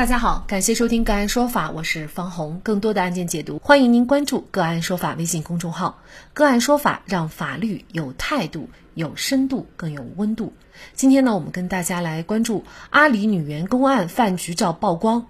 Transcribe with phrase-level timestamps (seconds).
[0.00, 2.58] 大家好，感谢收听个案说法，我是方红。
[2.64, 6.00] 更多的案件解读，欢迎您关注个案说法微信公众号。
[6.32, 10.54] 个案说法让法律有态度、有深度、更有温度。
[10.94, 15.26] 今天呢，我们跟大家来关注阿里女员工案饭局照曝光，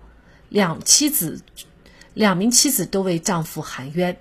[0.48, 1.42] 两妻子、
[2.14, 4.18] 两名妻子都为丈夫喊冤。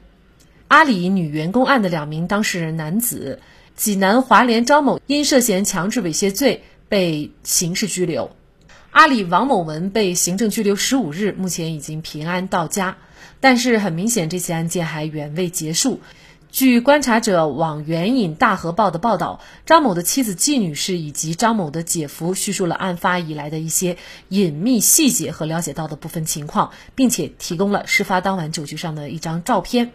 [0.67, 3.39] 阿里女员工案的两名当事人男子
[3.75, 8.31] 济南华联张某因涉嫌强制猥亵罪被刑事拘留。
[8.91, 12.97] 阿里王某文被行政拘留十五日，目前已经平安到家。
[13.39, 16.01] 但是很明显，这起案件还远未结束。
[16.51, 23.97] 据观察者网援引大河报的报道，张某的妻子季女士以及张某的姐夫叙述了案发以来的一些
[24.29, 29.91] 隐秘细节和了解到的部分情况，并且提供了事发当晚酒局上的一张照片。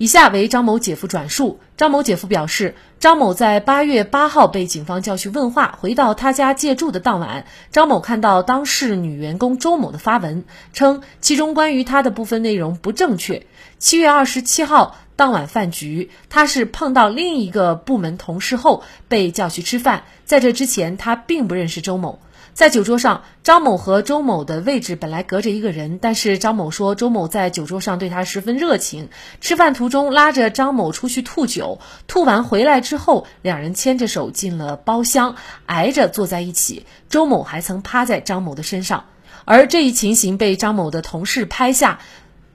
[0.00, 1.60] 以下为张某姐夫转述。
[1.76, 13.44] 张某姐夫表示，张某在八月八号被警方叫去问话，回到他家借住的当晚，张某看到当事女员工周某的发文，称其中关于他的部分内容不正确。
[13.78, 22.20] 七月二十七号当晚饭局，他是碰到另一个部门同事后被叫去吃饭，在这之前他并不认识周某。
[22.52, 29.08] 在酒桌上，张某和周某的位置本来隔着一个人，但是张某说周某在酒桌上对他十分热情，
[29.40, 39.06] 吃饭途中拉着张某出去吐酒，吐完回来之后，两人牵着手进了包厢，挨着坐在一起，周某还曾趴在张某的身上，
[39.44, 42.00] 而这一情形被张某的同事拍下。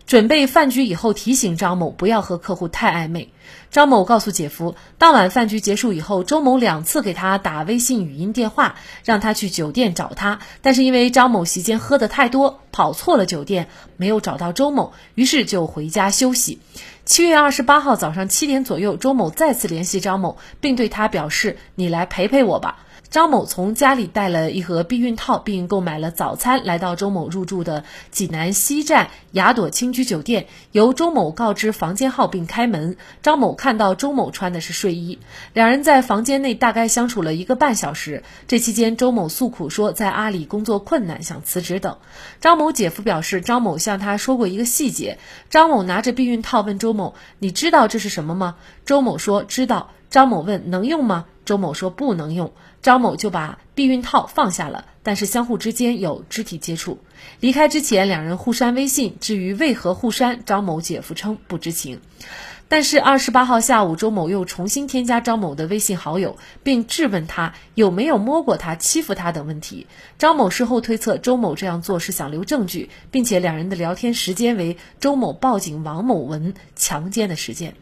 [0.06, 3.32] 准备饭局以后，提醒张某不要和客户太暧昧。
[3.72, 10.40] 张某告诉姐夫，当晚饭局结束以后，周某两次给他打微信语音电话，让他去酒店找他。
[10.62, 16.60] 但是因为张某席间喝的太多，跑错了酒店，没有找到周某，于是就回家休息。
[17.04, 30.48] 七月二十八号早上七点左右，周某再次联系张某，并对他表示：“你来陪陪我吧。”张某从家里带了一盒避孕套，并购买了早餐，来到周某入住的济南西站雅朵青居酒店。
[30.72, 32.98] 由周某告知房间号并开门。
[33.22, 35.20] 张某看到周某穿的是睡衣，
[35.54, 38.24] 两人在房间内大概相处了一个半小时。
[38.48, 41.98] 这期间，周某诉苦说在阿里工作困难，想辞职等。
[42.42, 45.18] 张某姐夫表示，张某向他说过一个细节。
[45.50, 52.52] 张某拿着避孕套问周某：“你知道这是什么吗？”周某说：“知道。”张某问：“能用吗？”周某说：“不能用。”
[52.86, 57.00] 张某就把避孕套放下了，但是相互之间有肢体接触。
[57.40, 59.18] 离开之前，两人互删微信。
[59.20, 62.00] 至于为何互删，张某姐夫称不知情。
[62.68, 69.86] 但是二十八号下午，周某又重新添加张某的微信好友，并质问他有没有摸过他、欺负他等问题。
[70.18, 77.76] 张某事后推测，周某这样做是想留证据，并且两人的聊天时间为周某报警王某文强奸的时间。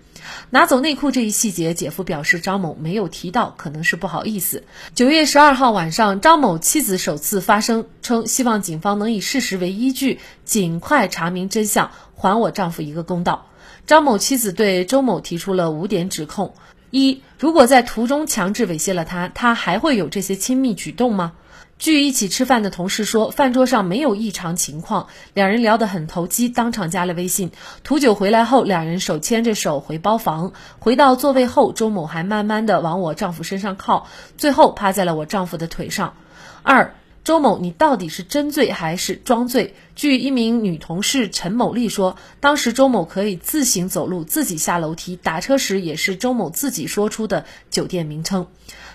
[0.49, 4.63] 拿走内裤这一细节，姐夫表示张某没有提到，可能是不好意思。
[4.93, 13.47] 九月十二号晚上，张某妻子首次发声，称希望警方能以事实为依据，尽快查明真相，还我丈夫一个公道。
[13.85, 16.53] 张某妻子对周某提出了五点指控：
[16.89, 21.33] 一，如果在途中强制猥亵了他，他还会有这些亲密举动吗？
[21.79, 27.51] 据一起吃饭的同事说，饭桌上没有异常情况，两人聊得很投机，当场加了微信。
[27.83, 30.53] 图九回来后，两人手牵着手回包房。
[30.79, 34.07] 回到座位后，周某还慢慢的往我丈夫身上靠，
[34.37, 36.15] 最后趴在了我丈夫的腿上。
[36.61, 39.75] 二，周某，你到底是真醉还是装醉？
[39.95, 48.47] 据一名女同事陈某丽说，当时周某可以自行走路，自己下楼梯，打车时也是周某自己说出的酒店名称。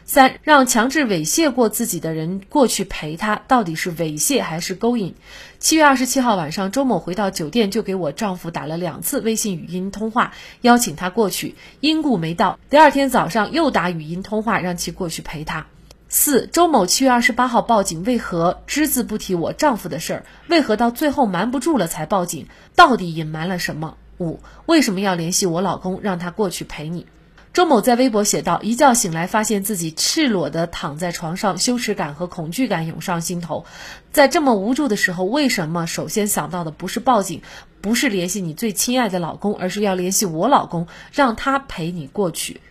[0.05, 5.15] 三让强制猥亵过自己的人过去陪他，到底是猥亵还是勾引？
[5.59, 12.59] 七月二十七号晚上，周某回到酒店就给我丈夫打了两次微信语音通话，邀请他过去，因故没到。
[12.69, 15.67] 第二天早上又打语音通话，让其过去陪他。
[16.11, 20.25] 四周某七月二十八号报警，为何只字不提我丈夫的事儿？
[20.49, 22.47] 为何到最后瞒不住了才报警？
[22.75, 23.99] 到底隐瞒了什么？
[24.19, 27.07] 五为什么要联系我老公，让他过去陪你？
[27.53, 33.67] 周某在微博写道：“一觉醒来，发现自己赤裸的躺在床上，羞耻感和恐惧感涌上心头。
[34.11, 37.43] 在这么无助的时候，为什么首先想到的不是报警，
[37.83, 42.63] 不是联系你最亲爱的老公，而是要联系我老公，让他陪你过去？”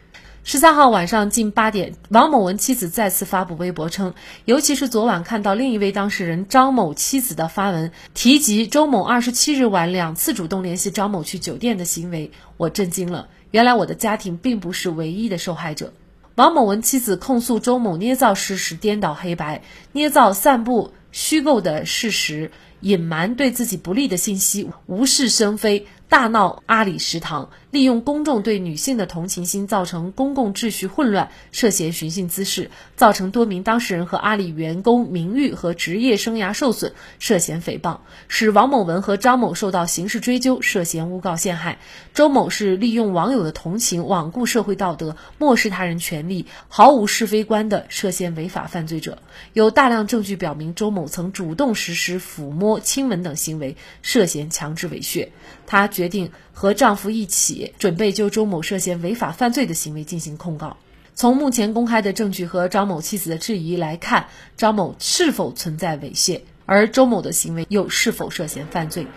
[0.49, 4.13] 十三号晚上近八点，王某文妻子再次发布微博称
[4.47, 15.91] ：“尤其是昨晚看到另一位当事人张某妻子的发文，提及周某二十七日晚两次主动联系张某去酒店的行为，我震惊了。”原来我的家庭并不是唯一的受害者。
[16.35, 41.77] 王某文妻子控诉周某捏造事实、颠倒黑白、捏造、散布虚构的事实、隐瞒对自己不利的信息、无事生非，大闹阿里食堂，利用公众对女性的同情心，造成公共秩序混乱，涉嫌寻衅滋事，造成多名当事人和阿里员工名誉和职业生涯受损，涉嫌诽谤，使王某文和张某受到刑事追究，涉嫌诬告陷害。
[42.15, 49.19] 周某是利用网友的同情，罔顾社会道德，漠视他人权利，毫无是非观的涉嫌违法犯罪者。
[49.53, 55.29] 有大量证据表明，周某曾主动实施抚摸、亲吻等行为，涉嫌强制猥亵。
[55.67, 60.77] 她决定和丈夫一起准备就周某涉嫌违法犯罪的行为进行控告。
[61.17, 69.07] 从目前公开的证据和张某妻子的质疑来看，张某是否存在猥亵，而周某的行为又是否涉嫌犯罪？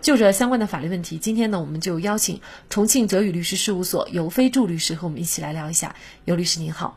[0.00, 5.96] 就这相关的法律问题，今天呢，我们就邀请重庆哲宇律师事务所尤飞柱律师和我们一起来聊一下。
[6.24, 6.96] 尤律师您好。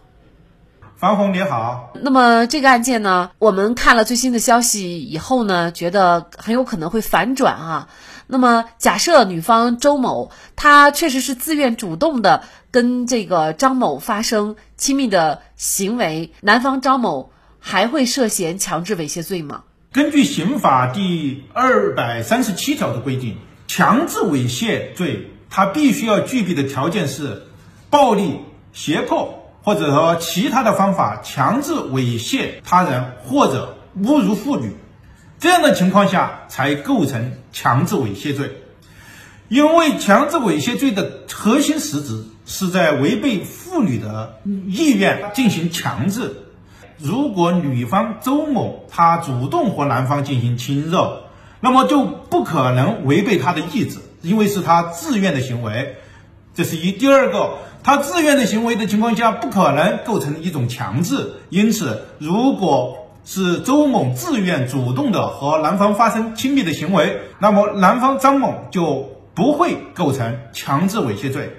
[0.98, 7.90] 樊红你好，那么这个案件呢，我们看了最新的消息以后呢，觉得很有可能会反转啊。
[8.28, 19.64] 那么假设女方周某她确实是自愿主动的跟这个张某发生亲密的行为，男方张某还会涉嫌强制猥亵罪吗？
[19.92, 23.38] 根据刑法第二百三十七条的规定，
[23.68, 27.48] 强制猥亵罪它必须要具备的条件是
[27.90, 28.40] 暴力
[28.72, 29.40] 胁迫。
[29.66, 34.76] 或者说其他的方法强制猥亵他人或者侮辱妇女，
[35.44, 38.52] 这样的情况下才构成强制猥亵罪。
[39.50, 46.34] 因为强制猥亵罪的核心实质是在违背妇女的意愿进行强制。
[46.98, 51.24] 如果女方周某她主动和男方进行亲热，
[51.60, 55.98] 那么就不可能违背她的意志，因为是她自愿的行为。
[56.56, 56.94] 这是一。
[56.94, 57.56] 第二个。
[57.84, 61.34] 她自愿的行为的情况下，不可能构成一种强制。
[61.50, 71.52] 因此，如果是周某自愿主动的和男方发生亲密的行为，那么男方张某就不会构成强制猥亵罪。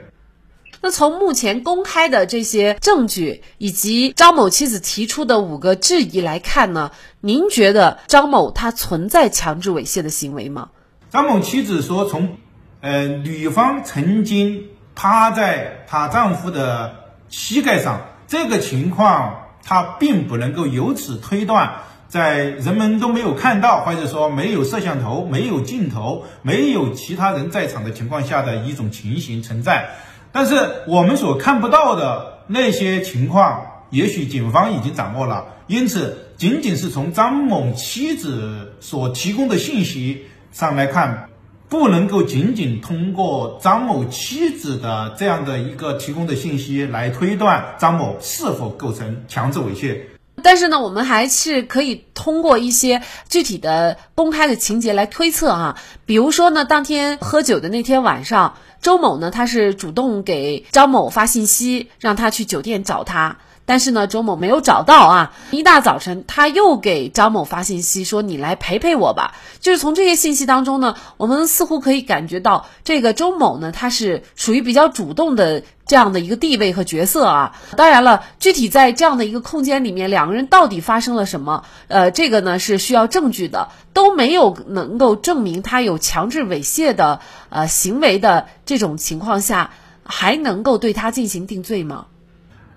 [0.81, 6.91] 那从目前公开的这些证据以及张某妻子提出的五个质疑来看呢，
[7.21, 10.71] 您觉得张某他存在强制猥亵的行为吗？
[11.11, 12.37] 张某妻子说，从
[12.81, 14.69] 呃女方曾经。
[14.97, 16.95] 趴在她丈夫的
[17.29, 21.77] 膝盖上，这个情况她并不能够由此推断，
[22.07, 29.91] 在人们都没有看到，或者说没有摄像头、没有镜头、没有其他人在场的情况下的一种情形存在。
[30.31, 35.47] 但是我们所看不到的那些情况，也许警方已经掌握了。
[35.67, 41.31] 因此，仅仅是从张某妻子所提供的信息上来看。
[41.69, 49.99] 不能够仅仅通过张某妻子的这样的一个提供的信息来推断张某是否构成强制猥亵，
[50.43, 63.39] 但是呢，我们还是可以通过一些具体的公开的情节来推测啊，比如说呢，当天喝酒的那天晚上，周某呢他是主动给张某发信息，让他去酒店找他。
[63.67, 65.33] 但是呢，周某没有找到啊。
[65.51, 77.59] 一大早晨，他又给张某发信息说：“你来陪陪我吧。”就是从这些信息当中呢，我们似乎可以感觉到，这个周某呢，他是属于比较主动的这样的一个地位和角色啊。
[77.77, 89.71] 当然了，具体在这样的一个空间里面，两个人到底发生了什么，呃，这个呢是需要证据的，都没有能够证明他有强制猥亵的呃行为的这种情况下，
[90.03, 92.07] 还能够对他进行定罪吗？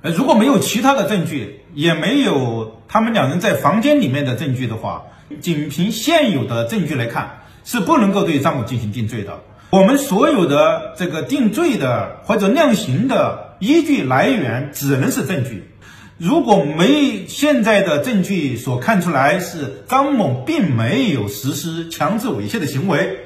[0.02, 5.04] 呃，如果没有其他的证据，也没有他们两人在房间里面的证据的话，
[5.42, 9.39] 仅凭现有的证据来看，是不能够对张某进行定罪的。
[9.70, 15.70] 我们所有的这个定罪的或者量刑的依据来源，只能是证据。
[16.18, 23.20] 如果没现在的证据所看出来是张某并没有实施强制猥亵的行为，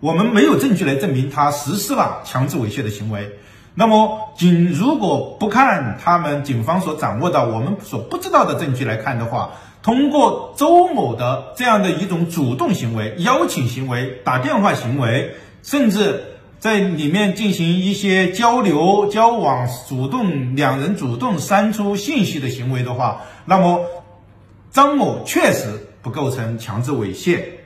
[0.00, 3.30] 我们没有证据来证明他实施了强制猥亵的行为。
[3.74, 16.24] 那么，仅如果不看他们警方所掌握的我们所不知道的证据来看的话，通过周某的这样的一种主动行为、邀请行为、打电话行为，甚至
[16.58, 23.86] 在里面进行一些交流、交往、主动两人主动删除信息的行为的话，那么
[24.70, 27.59] 张某确实不构成强制猥亵。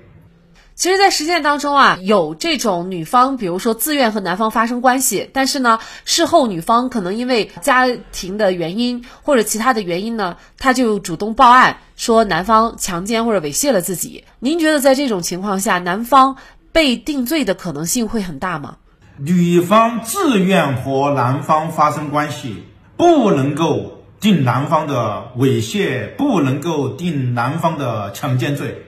[0.76, 14.24] 其实，在实践当中啊，有这种女方，比如说自愿和男方发生关系，但是呢，事后女方可能因为家庭的原因或者其他的原因呢，她就主动报案，说男方强奸或者猥亵了自己。
[14.40, 16.36] 您觉得在这种情况下，男方
[16.72, 18.78] 被定罪的可能性会很大吗？
[19.16, 22.64] 女方自愿和男方发生关系，
[22.96, 28.84] 不能够定男方的猥亵，不能够定男方的强奸罪。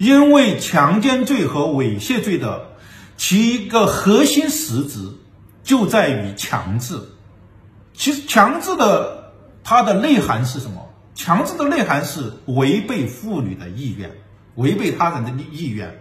[0.00, 2.68] 因为强奸罪和猥亵罪的
[3.18, 4.98] 其一个核心实质
[5.62, 6.98] 就在于强制。
[7.92, 10.88] 其实强制的它的内涵是什么？
[11.14, 14.10] 强制的内涵是违背妇女的意愿，
[14.54, 16.00] 违背他人的意愿。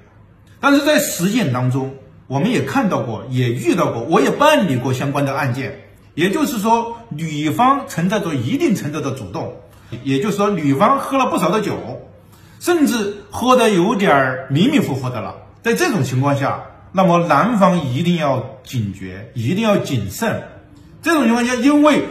[0.62, 1.94] 但是在实践当中，
[2.28, 5.78] 我们也看到过，也遇到过，我也办理过相关的案件。
[6.16, 9.58] 也就是说，女方存在着一定程度的主动，
[10.04, 11.78] 也就是说，女方喝了不少的酒，
[12.60, 15.36] 甚至喝的有点迷迷糊糊的了。
[15.62, 20.44] 在这种情况下，那么男方一定要警觉，一定要谨慎。
[21.02, 22.04] 这种情况下，因为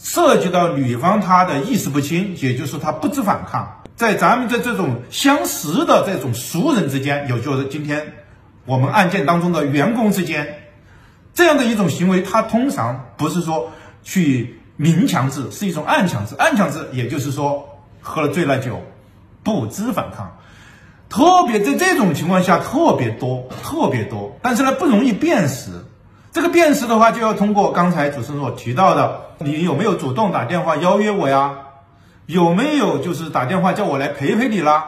[0.00, 8.12] 涉及到女方她的意识不清，也就是她不知反抗，在咱们的这种相识的这种熟人之间，也就是今天
[8.66, 10.56] 我们案件当中的员工之间。
[11.32, 13.70] 这样的一种行为，它通常不是说
[14.02, 16.34] 去明强制，是一种暗强制。
[16.36, 18.82] 暗强制，也就是说喝了醉了酒，
[19.42, 20.36] 不知反抗，
[21.08, 24.36] 特别在这种情况下特别多，特别多。
[24.42, 25.70] 但是呢，不容易辨识。
[26.32, 31.52] 这个辨识的话，就要通过刚才主持人所提到的，你有没有主动打电话邀约我呀？
[32.26, 34.84] 有没有就是打电话叫我来陪陪你啦？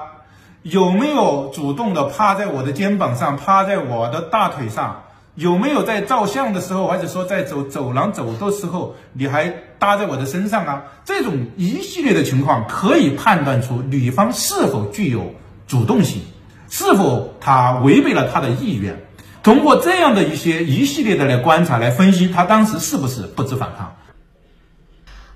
[0.63, 5.03] 有没有主动的趴在我的肩膀上，趴在我的大腿上？
[5.35, 10.83] 有没有在照相的时候，或者说在走走廊走的时候，你还搭在我的身上啊？
[11.05, 15.35] 这种一系列的情况，可以判断出女方是否具有
[15.67, 16.21] 主动性，
[16.69, 18.95] 是否她违背了她的意愿。
[19.43, 23.97] 通过这样的一些一系列的来观察来分析，她当时是不是不知反抗。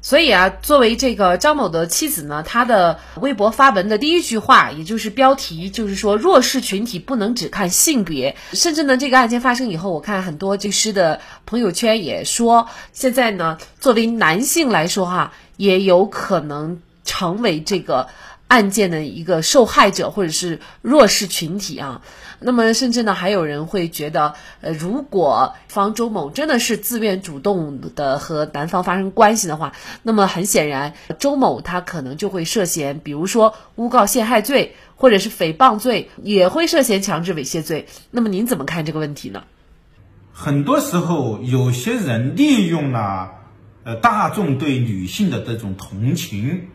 [0.06, 8.36] 所以啊，作为这个张某的妻子呢，她的微博发文的第一句话，也就是标题，就是说弱势群体不能只看性别。
[8.52, 18.06] 甚至呢，这个案件发生以后，我看很多律师的朋友圈也说，现在呢，作为男性来说哈，也有可能成为这个。
[18.48, 22.02] 案件的一个受害者或者是弱势群体啊，
[22.38, 29.72] 那么甚至呢，还有人会觉得，呃，如果方周某真的是自愿主动的和男方发生关系的话，
[30.04, 37.86] 那么很显然，周某他可能就会涉嫌，比如说诬告陷害罪或者是诽谤罪，也会涉嫌强制猥亵罪。
[38.12, 39.42] 那么您怎么看这个问题呢？
[40.32, 43.32] 很多时候，有些人利用了
[43.82, 46.68] 呃大众对女性的这种同情。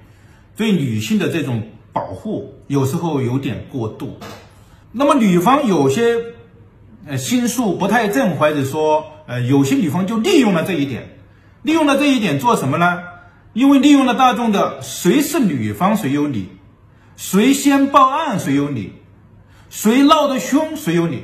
[0.62, 4.20] 对女性的这种保护有时候有点过度，
[4.92, 6.18] 那么女方有些
[7.08, 11.18] 呃心术不太正，或者说呃有些女方就利用了这一点，
[11.64, 13.00] 利用了这一点做什么呢？
[13.54, 16.50] 因为利用了大众的谁是女方谁有理，
[17.18, 18.94] 谁先报案谁有理，
[19.72, 21.24] 谁闹得凶谁有理，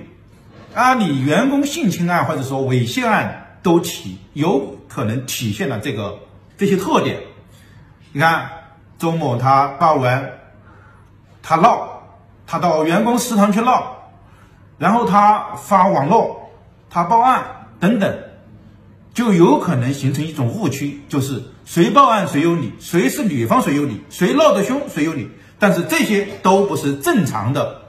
[0.73, 6.17] 啊，你员工性侵案或者说猥亵案都体有可能体现了这个
[6.57, 7.19] 这些特点，
[8.13, 8.49] 你看。
[8.97, 10.39] 周某他报完，
[11.43, 12.03] 他闹，
[12.45, 14.09] 他到员工食堂去闹，
[14.77, 16.49] 然后他发网络，
[16.89, 18.17] 他报案等等，
[19.13, 27.81] 就有可能形成一种误区，就是谁报案谁有理，谁是女方谁有理，谁闹得凶谁有理，但是这些都不是正常的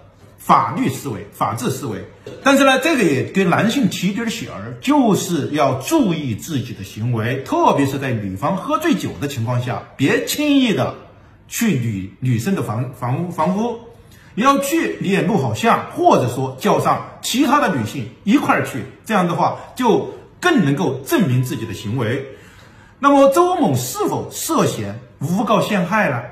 [0.49, 2.09] 法律思维、法治思维。
[2.43, 10.95] 但是呢，这个也给男性提点醒儿，就是要注意自己的行为，特别是在女方喝醉酒的情况下，别轻易的
[11.49, 13.78] 去女女生的房房屋房屋，
[14.37, 22.25] 要去你也录好像，或者说叫上其他的女性一块儿去，这样的话就更能够证明自己的行为。
[23.00, 26.23] 那么周某是否涉嫌诬告陷害呢？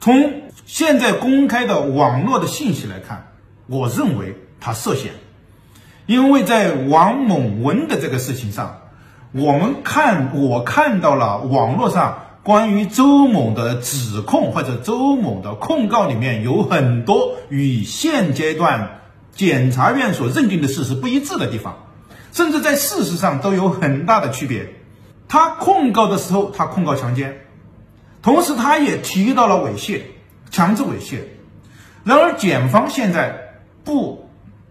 [0.00, 3.32] 从现在公开的网络的信息来看，
[3.66, 4.36] 我认为。
[4.66, 5.12] 他涉嫌，
[6.06, 8.80] 因为在王某文的这个事情上，
[9.32, 19.00] 我们看我看到了网络上关于周某的指控或者周某的控告里面有很多与现阶段
[19.34, 21.76] 检察院所认定的事实不一致的地方，
[22.32, 24.72] 甚至在事实上都有很大的区别。
[25.28, 27.36] 他控告的时候，他控告强奸，
[28.22, 30.00] 同时他也提到了猥亵、
[30.54, 31.18] 强制猥亵。
[32.04, 34.22] 然而，检方现在不。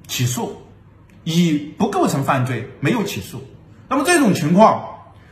[0.06, 0.62] 起诉，
[1.24, 3.42] 以不构成犯罪没有起诉。
[3.88, 4.84] 那么这种情况，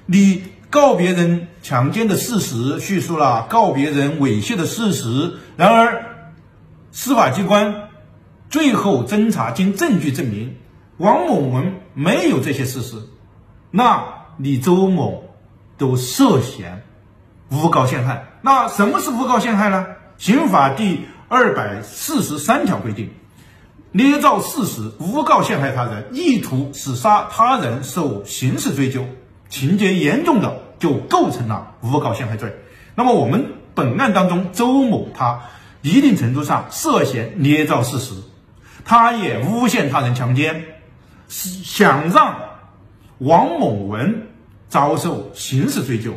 [0.05, 6.05] 你告别人强奸的事实叙述了，告别人猥亵的事实，然而
[6.93, 7.89] 司法机关
[8.49, 10.55] 最后侦查经证据证明
[10.97, 12.95] 王某文没有这些事实，
[13.71, 14.05] 那
[14.37, 15.35] 你周某
[15.77, 16.83] 都涉嫌
[17.49, 18.25] 诬告陷害。
[18.41, 19.85] 那什么是诬告陷害呢？
[20.21, 23.09] 刑法第二百四十三条规定。
[23.91, 29.03] 捏造事实、诬告陷害他人，意图使杀他人受刑事追究，
[29.49, 32.55] 情节严重的就构成了诬告陷害罪。
[32.93, 35.41] 那么我们本案当中，周某他
[35.81, 38.13] 一定程度上涉嫌捏造事实，
[38.85, 40.63] 他也诬陷他人强奸，
[41.27, 42.37] 想让
[43.17, 44.27] 王某文
[44.69, 46.13] 遭受刑事追究，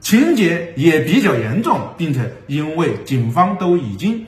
[0.00, 4.26] 情节也比较严重，并且因为警方都已经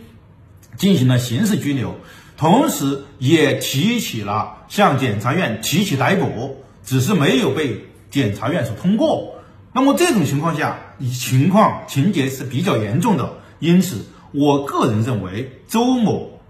[0.77, 1.97] 进行了刑事拘留，
[2.37, 9.37] 同时也提起了向检察院提起逮捕，只是没有被检察院所通过。
[9.73, 10.79] 那么这种情况下，
[11.17, 16.41] 情况情节是比较严重的，因此我个人认为周某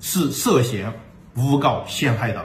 [0.00, 0.92] 是涉嫌
[1.36, 2.44] 诬告陷害的。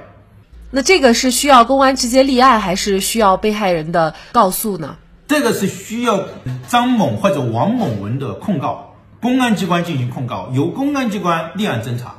[0.72, 4.98] 那这个是需要公安直接立案，还是需要被害人的告诉呢？
[5.30, 6.26] 这个是需要
[6.68, 12.16] 张某或者王某文的控告，公安机关进行控告，由公安机关立案侦查。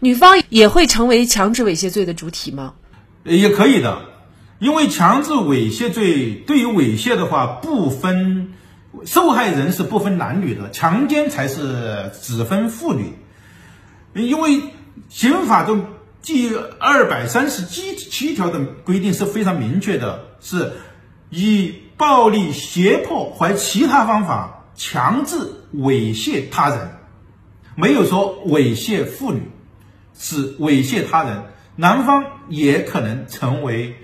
[0.00, 2.74] 女方也会成为强制猥亵罪的主体吗？
[3.22, 4.00] 也可以的。
[4.58, 8.52] 因为强制猥亵罪对于猥亵的话，不分
[9.06, 13.14] 受害人是不分男女的，强奸才是只分妇女。
[14.12, 14.60] 因为
[15.08, 15.86] 刑法中
[16.20, 16.50] 第
[16.80, 20.72] 二百三十七七条的规定是非常明确的，是
[21.30, 25.36] 以暴力、胁迫或其他方法强制
[25.74, 26.90] 猥亵他人，
[27.74, 29.50] 没有说猥亵妇女，
[30.14, 31.44] 是猥亵他人，
[31.76, 33.96] 男方也可能成为。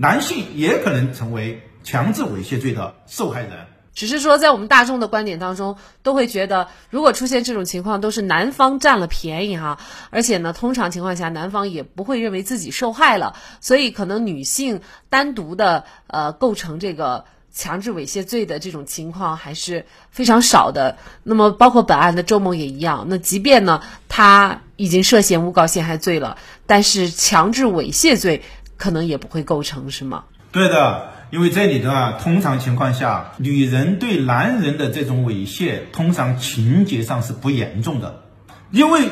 [0.00, 3.66] 男性也可能成为强制猥亵罪的受害人，
[3.98, 20.96] 只是说在我们大众的观点当中，都会觉得如果出现这种情况，都是男方占了便宜哈，而且呢，通常情况下，男方也不会认为自己受害了，所以可能女性单独的呃构成这个强制猥亵罪的这种情况还是非常少的。
[21.24, 28.42] 那么包括本案的周某也一样，那即便呢他已经涉嫌诬告陷害罪了，但是强制猥亵罪。
[28.78, 30.22] 可能也不会构成，是吗？
[30.52, 38.22] 对的，因为这里的啊，通常情况下，女人对男人的这种猥亵，通常情节上是不严重的，
[38.70, 39.08] 因为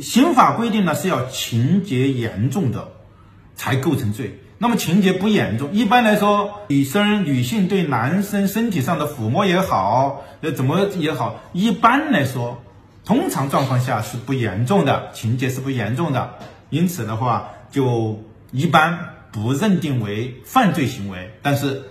[0.00, 2.88] 刑法规定呢是要情节严重的
[3.56, 4.38] 才构成罪。
[4.58, 12.62] 那么情节不严重，一般来说，女生女性对男生身体上的抚摸也好，呃，怎么也好，一般来说，
[13.04, 16.34] 通常状况下是不严重的，情节是不严重的。
[16.70, 18.22] 因此的话，就。
[18.52, 18.98] 一般
[19.32, 21.84] 不认定为犯罪行为，但是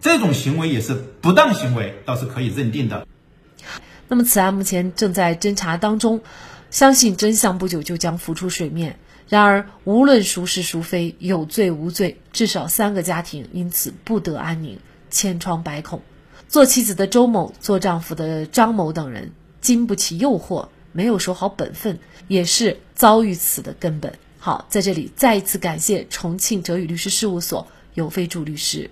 [0.00, 3.06] 这种行为也是不当行为，倒是可以认定的。
[4.08, 6.20] 那么此案目前正在侦查当中，
[6.70, 8.98] 相信真相不久就将浮出水面。
[9.28, 14.78] 然而，无论孰是孰非，有罪无罪，至少三个家庭因此不得安宁，
[15.10, 16.00] 千疮百孔。
[16.48, 24.14] 做妻子的周某，做丈夫的张某等人，经不起诱惑，没有守好本分，也是遭遇此的根本。
[24.48, 28.90] 好，在这里再一次感谢重庆哲宇律师事务所尤飞柱律师。